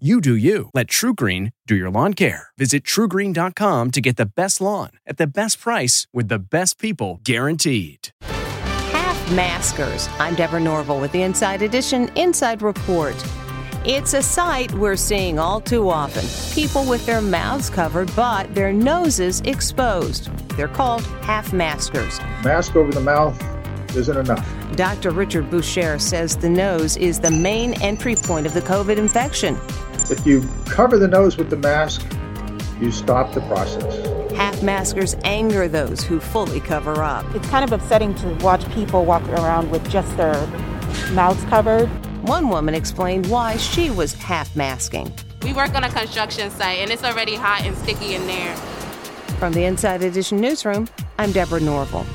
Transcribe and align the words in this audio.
You 0.00 0.20
do 0.20 0.34
you. 0.34 0.70
Let 0.74 0.88
TruGreen 0.88 1.52
do 1.68 1.76
your 1.76 1.88
lawn 1.88 2.14
care. 2.14 2.48
Visit 2.58 2.82
trugreen.com 2.82 3.92
to 3.92 4.00
get 4.00 4.16
the 4.16 4.26
best 4.26 4.60
lawn 4.60 4.90
at 5.06 5.18
the 5.18 5.26
best 5.28 5.60
price 5.60 6.08
with 6.12 6.26
the 6.26 6.40
best 6.40 6.80
people 6.80 7.20
guaranteed. 7.22 8.08
Half 8.90 9.30
Maskers. 9.30 10.08
I'm 10.18 10.34
Deborah 10.34 10.58
Norville 10.58 11.00
with 11.00 11.12
the 11.12 11.22
Inside 11.22 11.62
Edition 11.62 12.10
Inside 12.16 12.60
Report. 12.60 13.14
It's 13.84 14.14
a 14.14 14.22
sight 14.22 14.72
we're 14.72 14.96
seeing 14.96 15.38
all 15.38 15.60
too 15.60 15.88
often. 15.88 16.26
People 16.52 16.84
with 16.84 17.06
their 17.06 17.20
mouths 17.20 17.70
covered 17.70 18.10
but 18.16 18.52
their 18.52 18.72
noses 18.72 19.42
exposed. 19.42 20.24
They're 20.56 20.66
called 20.66 21.02
half 21.22 21.52
maskers. 21.52 22.18
Mask 22.42 22.74
over 22.74 22.90
the 22.90 23.00
mouth 23.00 23.40
isn't 23.96 24.16
enough. 24.16 24.44
Dr. 24.74 25.10
Richard 25.12 25.50
Boucher 25.50 26.00
says 26.00 26.36
the 26.36 26.50
nose 26.50 26.96
is 26.96 27.20
the 27.20 27.30
main 27.30 27.80
entry 27.80 28.16
point 28.16 28.44
of 28.44 28.54
the 28.54 28.62
COVID 28.62 28.96
infection. 28.96 29.56
If 30.10 30.26
you 30.26 30.46
cover 30.66 30.98
the 30.98 31.08
nose 31.08 31.38
with 31.38 31.48
the 31.48 31.56
mask, 31.56 32.04
you 32.78 32.92
stop 32.92 33.32
the 33.32 33.40
process. 33.42 34.32
Half 34.32 34.62
maskers 34.62 35.16
anger 35.24 35.66
those 35.66 36.02
who 36.02 36.20
fully 36.20 36.60
cover 36.60 37.02
up. 37.02 37.24
It's 37.34 37.48
kind 37.48 37.64
of 37.64 37.72
upsetting 37.72 38.14
to 38.16 38.34
watch 38.44 38.68
people 38.72 39.06
walk 39.06 39.22
around 39.28 39.70
with 39.70 39.88
just 39.90 40.14
their 40.18 40.46
mouths 41.12 41.42
covered. 41.44 41.86
One 42.28 42.50
woman 42.50 42.74
explained 42.74 43.26
why 43.28 43.56
she 43.56 43.90
was 43.90 44.12
half 44.12 44.54
masking. 44.54 45.10
We 45.42 45.54
work 45.54 45.74
on 45.74 45.84
a 45.84 45.90
construction 45.90 46.50
site 46.50 46.80
and 46.80 46.90
it's 46.90 47.04
already 47.04 47.34
hot 47.34 47.62
and 47.62 47.76
sticky 47.78 48.14
in 48.14 48.26
there. 48.26 48.54
From 49.38 49.54
the 49.54 49.64
Inside 49.64 50.02
Edition 50.02 50.38
newsroom, 50.38 50.88
I'm 51.18 51.32
Deborah 51.32 51.60
Norville. 51.60 52.06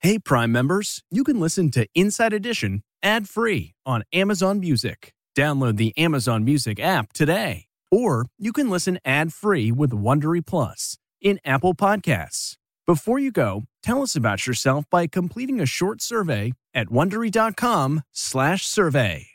Hey, 0.00 0.18
Prime 0.18 0.52
members, 0.52 1.02
you 1.10 1.24
can 1.24 1.40
listen 1.40 1.70
to 1.70 1.86
Inside 1.94 2.34
Edition 2.34 2.82
ad 3.02 3.28
free 3.28 3.74
on 3.86 4.02
Amazon 4.12 4.60
Music. 4.60 5.12
Download 5.36 5.76
the 5.76 5.96
Amazon 5.98 6.44
Music 6.44 6.80
app 6.80 7.12
today. 7.12 7.66
Or 7.90 8.26
you 8.38 8.52
can 8.52 8.70
listen 8.70 8.98
ad 9.04 9.32
free 9.32 9.70
with 9.70 9.90
Wondery 9.90 10.44
Plus 10.44 10.96
in 11.20 11.38
Apple 11.44 11.74
Podcasts. 11.74 12.56
Before 12.86 13.18
you 13.18 13.30
go, 13.30 13.64
tell 13.82 14.02
us 14.02 14.16
about 14.16 14.46
yourself 14.46 14.86
by 14.90 15.06
completing 15.06 15.60
a 15.60 15.66
short 15.66 16.00
survey 16.00 16.52
at 16.72 16.88
wondery.com/slash 16.88 18.66
survey. 18.66 19.26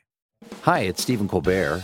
Hi, 0.64 0.80
it's 0.80 1.04
Stephen 1.04 1.28
Colbert, 1.28 1.84